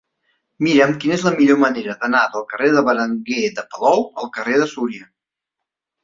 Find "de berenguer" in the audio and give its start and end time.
2.75-3.43